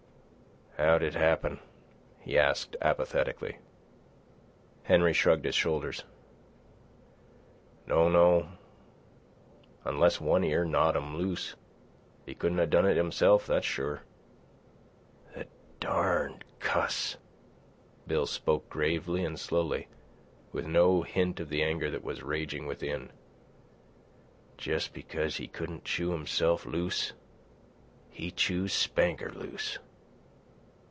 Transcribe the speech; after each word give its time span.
"How'd 0.77 1.03
it 1.03 1.13
happen?" 1.13 1.59
he 2.21 2.39
asked 2.39 2.75
apathetically. 2.81 3.57
Henry 4.81 5.13
shrugged 5.13 5.45
his 5.45 5.53
shoulders. 5.53 6.05
"Don't 7.87 8.13
know. 8.13 8.47
Unless 9.85 10.19
One 10.19 10.43
Ear 10.43 10.65
gnawed 10.65 10.97
'm 10.97 11.15
loose. 11.17 11.53
He 12.25 12.33
couldn't 12.33 12.57
a 12.59 12.65
done 12.65 12.87
it 12.87 12.97
himself, 12.97 13.45
that's 13.45 13.65
sure." 13.65 14.01
"The 15.35 15.45
darned 15.79 16.43
cuss." 16.57 17.17
Bill 18.07 18.25
spoke 18.25 18.67
gravely 18.67 19.23
and 19.23 19.39
slowly, 19.39 19.87
with 20.51 20.65
no 20.65 21.03
hint 21.03 21.39
of 21.39 21.49
the 21.49 21.61
anger 21.61 21.91
that 21.91 22.03
was 22.03 22.23
raging 22.23 22.65
within. 22.65 23.11
"Jes' 24.59 24.87
because 24.87 25.35
he 25.37 25.47
couldn't 25.47 25.85
chew 25.85 26.09
himself 26.09 26.65
loose, 26.65 27.13
he 28.09 28.31
chews 28.31 28.73
Spanker 28.73 29.31
loose." 29.31 29.77